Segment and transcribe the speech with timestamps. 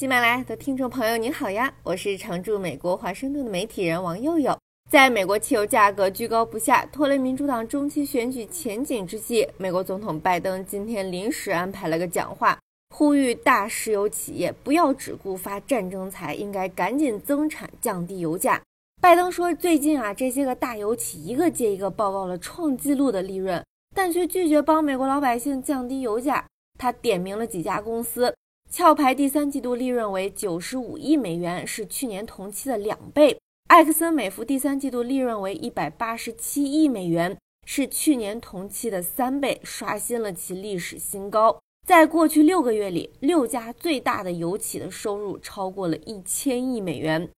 [0.00, 1.70] 喜马拉雅的听众朋友，你好呀！
[1.82, 4.58] 我是常驻美国华盛顿的媒体人王佑佑。
[4.90, 12.58] 在美国汽油价格居高不下、拖累民主党中期选举前景之际，美国总统拜登今天临时安排了个讲话，
[12.96, 18.58] 呼吁大石油企业不要只顾发战争财，应该赶紧增产，降低油价。
[19.02, 23.62] 拜登说，最近啊，这些个大油企一个接一个报告了创纪录的利润，
[23.94, 26.46] 但却拒绝帮美国老百姓降低油价。
[26.78, 28.34] 他点名了几家公司。
[28.72, 33.36] 壳牌第三季度利润为九十五亿美元，是去年同期的两倍。
[33.66, 41.60] 埃克森美孚第三季度利润为一百八十七亿美元，是去年同期的三倍，刷新了其历史新高。
[41.84, 47.28] 在过去六个月里，六家最大的油企的收入超过了一千亿美元。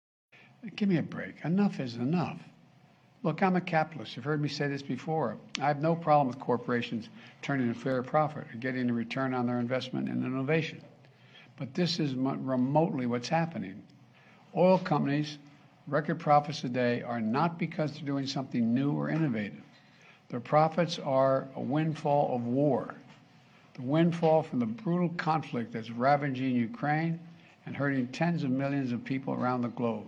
[0.76, 1.42] Give me a break.
[1.42, 2.37] Enough is enough.
[3.23, 4.16] Look, I'm a capitalist.
[4.16, 5.37] You've heard me say this before.
[5.59, 7.04] I have no problem with corporations
[7.40, 10.80] turning a fair profit or getting a return on their investment in innovation.
[11.57, 13.81] But this is remotely what's happening.
[14.55, 15.38] Oil companies,
[15.88, 19.63] record profits today are not because they're doing something new or innovative.
[20.29, 22.93] Their profits are a windfall of war.
[23.76, 27.20] The windfall from the brutal conflict that's ravaging Ukraine
[27.65, 30.05] and hurting tens of millions of people around the globe.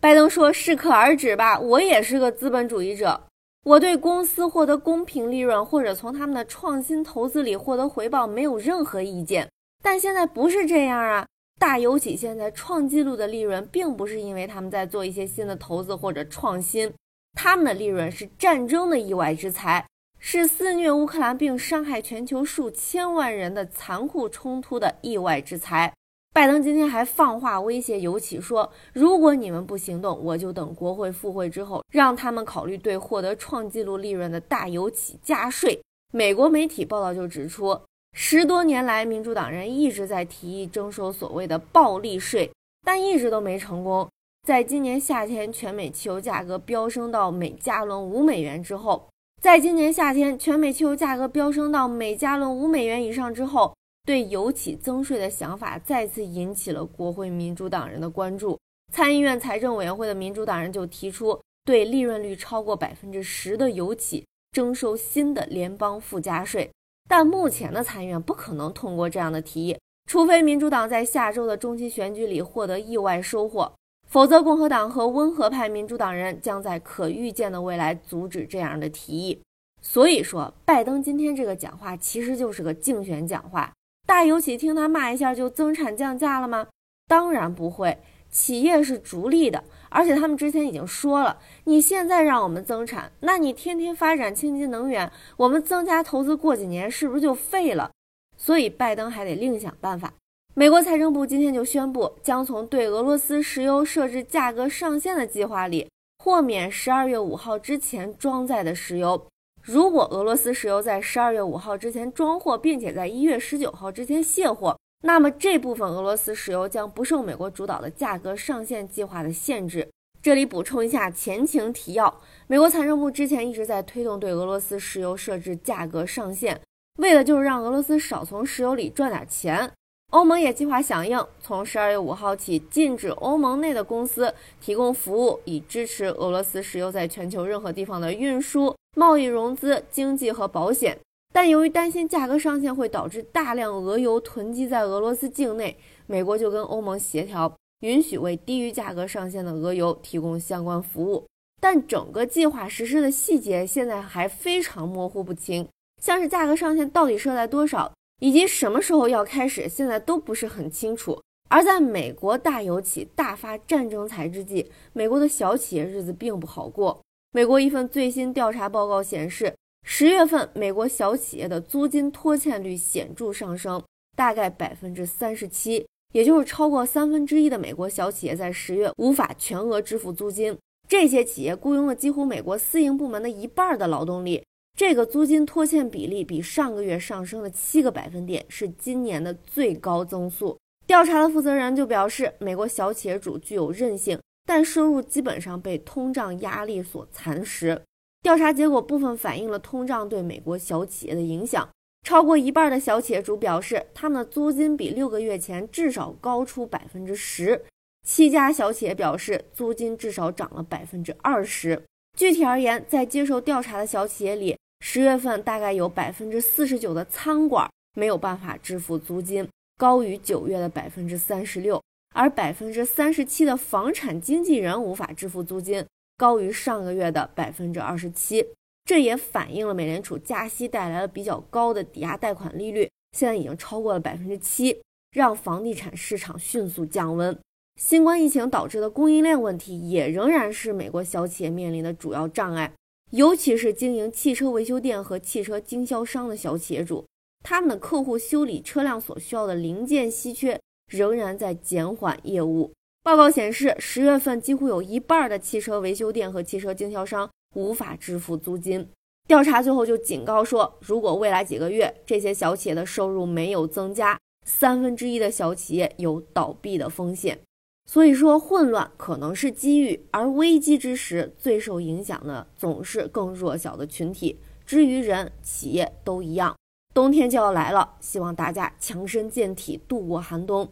[0.00, 3.28] 拜登说：“适可而止吧，我也是个资本主义者，
[3.64, 9.48] 我对公司获得公平利润或者从他们的创新投资里获得回报没有任何意见。
[9.81, 11.25] 但现在不是这样啊！
[11.57, 16.93] 大油企现在创纪录的利润，并不是因为他们在做一些新的投资或者创新，
[17.33, 19.85] 他们的利润是战争的意外之财，
[20.17, 25.93] 是肆虐乌克兰并伤害全球数千万人的残酷冲突的意外之财。
[26.33, 35.81] 拜登今天还放话威胁油企说，如果你们不行动，我就等国会复会之后，让他们考虑对获得创纪录利润的大油企加税。
[36.13, 37.81] 美国媒体报道就指出。
[38.13, 42.51] 十多年来，民主党人一直在提议征收所谓的暴利税，
[42.83, 44.07] 但一直都没成功。
[44.47, 49.07] 在今年夏天，全美汽油价格飙升到每加仑五美元之后，
[49.41, 53.75] 在今年夏天，全美汽油价格飙升到每加仑五美元以上之后，
[54.05, 58.57] 对油企增税的想法再次引起了国会民主党人的关注。
[58.91, 66.69] 参议院财政委员会的民主党人就提出，对利润率超过百分之十的油企征收新的联邦附加税。
[67.09, 73.73] 但目前的参议院不可能通过这样的提议，除非民主党在下周的中期选举里获得意外收获，
[74.07, 79.41] 否则共和党和温和派民主党人将在可预见的未来阻止这样的提议。
[79.81, 83.73] 所以说，拜登今天这个讲话其实就是个竞选讲话。
[84.05, 86.67] 大油企听他骂一下就增产降价了吗？
[87.07, 87.97] 当然不会。
[88.29, 97.91] 企业是逐利的，而且他们之前已经说了，你现在让我们增产，那你天天发展清洁能源，我们增加投资，过几年是不是就废了？
[98.37, 100.13] 所以拜登还得另想办法。
[100.55, 105.87] 美国财政部今天就宣布，将从对俄罗斯石油设置价格上限的计划里
[106.23, 109.27] 豁免十二月五号之前装载的石油。
[109.61, 114.77] 如果俄罗斯石油在十二月五号之前装货，并且在一月十九号之前卸货。
[115.01, 119.87] 那么这部分俄罗斯石油将不受美国主导的价格上限计划的限制。
[120.21, 126.59] 这里补充一下前情提要：美国财政部之前一直在推动对俄罗斯石油设置价格上限，
[126.97, 129.71] 为的就是让俄罗斯少从石油里赚点钱。
[130.11, 140.99] 欧盟也计划响应，从十二月五号起禁止欧盟内的公司提供服务，以支持俄罗斯石油在全球任何地方的运输、贸易、融资、经济和保险。
[141.31, 151.25] 但由于担心价格上限会导致大量俄油囤积在俄罗斯境内，美国就跟欧盟协调，允许为低于价格上限的俄油提供相关服务。
[151.61, 155.67] 但整个计划实施的细节现在还非常模糊不清，
[156.01, 161.21] 像是价格上限到底设在多少，以及什么时候要开始，现在都不是很清楚。
[161.49, 167.01] 而在美国大油企大发战争财之际，美国的小企业日子并不好过。
[167.31, 169.53] 美国一份最新调查报告显示。
[169.83, 173.83] 十月份，美国小企业的租金拖欠率显著上升，
[174.15, 180.57] 大概百分之三十七，也就是超过三分之一的美国小企业在十月无法全额支付租金。
[180.87, 184.43] 这些企业雇佣了几乎美国私营部门的一半的劳动力，
[184.77, 190.57] 这个租金拖欠比例比上个月上升了七个百分点，是今年的最高增速。
[190.87, 197.79] 调查的负责人就表示，美国小企业主具有韧性，但收入基本上被通胀压力所蚕食。
[198.21, 201.67] 调查结果部分反映了通胀对美国小企业的影响。
[202.03, 207.61] 超过一半的小企业主表示，他们的租金比六个月前至少高出百分之十。
[208.07, 211.83] 七家小企业表示，租金至少涨了百分之二十。
[212.17, 219.47] 具体而言，在接受调查的小企业里，十月份大概有百分之四十九的餐馆没有办法支付租金。
[219.77, 221.81] 高于九月的百分之三十六，
[222.13, 225.85] 而百分之三十七的房产经纪人无法支付租金，
[226.19, 228.45] 高于上个月的百分之二十七。
[228.83, 234.81] 这也反映了美联储加息带来了比较高的抵押贷款利率，现在已经超过了百分之七，
[235.11, 237.37] 让房地产市场迅速降温。
[237.79, 242.73] 新冠疫情导致的供应链问题也仍然是美国小企业面临的主要障碍，
[243.11, 247.05] 尤其是经营汽车维修店和汽车经销商的小企业主，
[247.43, 252.73] 他们的客户修理车辆所需要的零件稀缺，仍然在减缓业务。
[253.01, 257.29] 报告显示，十月份几乎有一半的汽车维修店和汽车经销商。
[257.55, 258.87] 无法支付租金，
[259.27, 267.39] 调查最后就警告说，如果未来几个月这些小企业的收入没有增加，三分之一的小企业有倒闭的风险。
[267.87, 274.39] 所以说，混乱可能是机遇，而危机之时最受影响的总是更弱小的群体。
[274.63, 276.55] 至于人、企业都一样。
[276.93, 280.69] 冬天就要来了，希望大家强身健体，度过寒冬。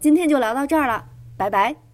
[0.00, 1.08] 今天就聊到这儿了，
[1.38, 1.87] 拜拜。